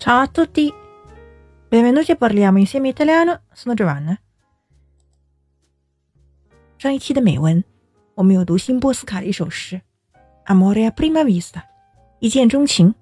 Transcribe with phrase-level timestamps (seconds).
[0.00, 0.72] Ciao a tutti!
[1.68, 3.42] Benvenuti a Parliamo insieme italiano.
[3.52, 4.16] Sono Giovanna。
[6.78, 7.62] 上一期的美文，
[8.14, 9.82] 我们有读新波斯卡的一首诗
[10.50, 11.56] 《Amore a prima vista》，
[12.18, 12.94] 一见钟情。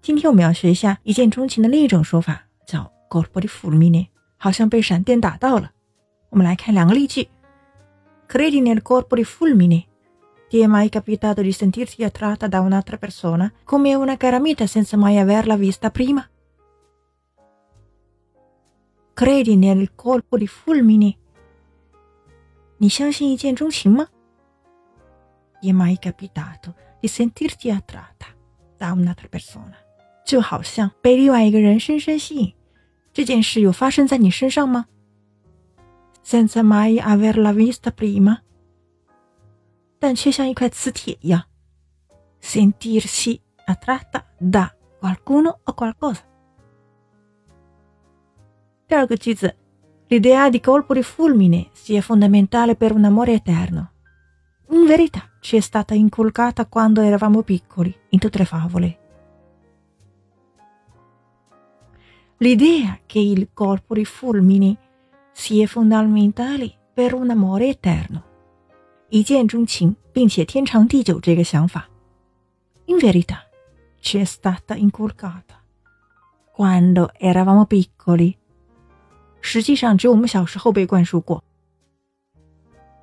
[0.00, 4.06] 今天我们要学一下一见钟情的另一种说法，叫 “colpo di fulmine”，
[4.38, 5.72] 好像被闪电打到了。
[6.30, 7.28] 我们来看两个例句
[8.30, 9.84] ：Credi nel colpo di fulmine。
[10.51, 15.17] Ti è mai capitato di sentirti attratta da un'altra persona come una cara amica senza mai
[15.17, 16.25] averla vista prima?
[19.13, 21.17] Credi nel colpo di fulmine?
[22.77, 24.07] 你相信一见钟情吗？
[25.59, 28.27] Ti è mai capitato di sentirti attratta
[28.77, 29.75] da un'altra persona？
[30.23, 32.53] 就好像被另外一个人深深吸引，
[33.11, 34.85] 这件事有发生在你身上吗？
[36.23, 38.41] Senza mai averla vista prima？
[40.01, 41.43] 但却像一块磁铁一样，
[42.41, 46.21] sentirsi attratta da qualcuno o qualcosa。
[48.87, 49.53] 第二个句子，
[50.07, 53.91] l'idea di colpo di fulmine sia fondamentale per un amore eterno.
[54.69, 58.99] In verità ci è stata inculcata quando eravamo piccoli in tutte le favole.
[62.37, 64.77] L'idea che il colpo di fulmine
[65.31, 68.23] sia fondamentale per un amore eterno
[69.12, 71.86] 一见钟情，并且天长地久这个想法
[72.86, 73.40] ，in verità
[74.00, 75.60] ci è stata inculcata
[76.56, 78.36] quando eravamo piccoli。
[79.42, 81.44] 实际上，只有我们小时候被灌输过。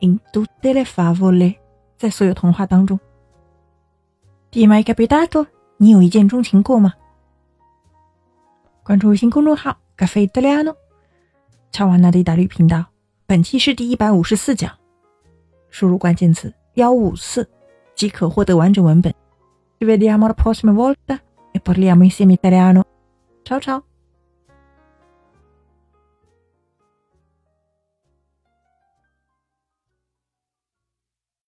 [0.00, 1.56] In tutte le favole，
[1.98, 2.98] 在所有童话当中。
[4.50, 5.46] Ti mai capitato？
[5.76, 6.94] 你有一见钟情过吗？
[8.82, 10.74] 关注微信公众号“咖啡意大利诺”，
[11.70, 12.86] 乔瓦纳的意大利频道。
[13.26, 14.74] 本期是第一百五十四讲。
[15.77, 17.47] 输入关键词幺五四
[17.95, 19.13] 即可获得完整文本。
[19.79, 21.19] Ci vediamo la prossima volta
[21.51, 22.83] e parliamo insieme italiano.
[23.43, 23.86] Ciao ciao!